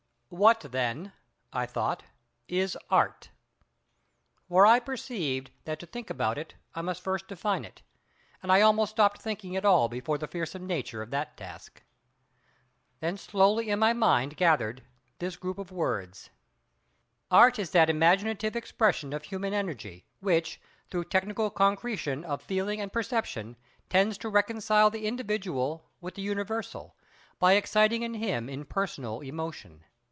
What 0.33 0.61
then—I 0.61 1.65
thought—is 1.65 2.77
Art? 2.89 3.31
For 4.47 4.65
I 4.65 4.79
perceived 4.79 5.51
that 5.65 5.77
to 5.79 5.85
think 5.85 6.09
about 6.09 6.37
it 6.37 6.53
I 6.73 6.79
must 6.81 7.03
first 7.03 7.27
define 7.27 7.65
it; 7.65 7.81
and 8.41 8.49
I 8.49 8.61
almost 8.61 8.91
stopped 8.93 9.21
thinking 9.21 9.57
at 9.57 9.65
all 9.65 9.89
before 9.89 10.17
the 10.17 10.29
fearsome 10.29 10.65
nature 10.65 11.01
of 11.01 11.11
that 11.11 11.35
task. 11.35 11.83
Then 13.01 13.17
slowly 13.17 13.67
in 13.69 13.79
my 13.79 13.91
mind 13.91 14.37
gathered 14.37 14.83
this 15.19 15.35
group 15.35 15.57
of 15.59 15.69
words: 15.69 16.29
Art 17.29 17.59
is 17.59 17.71
that 17.71 17.89
imaginative 17.89 18.55
expression 18.55 19.11
of 19.11 19.23
human 19.23 19.53
energy, 19.53 20.05
which, 20.21 20.61
through 20.89 21.03
technical 21.09 21.49
concretion 21.49 22.23
of 22.23 22.41
feeling 22.41 22.79
and 22.79 22.93
perception, 22.93 23.57
tends 23.89 24.17
to 24.19 24.29
reconcile 24.29 24.89
the 24.89 25.07
individual 25.07 25.89
with 25.99 26.15
the 26.15 26.21
universal, 26.21 26.95
by 27.37 27.51
exciting 27.51 28.01
in 28.03 28.13
him 28.13 28.47
impersonal 28.47 29.19
emotion. 29.19 29.83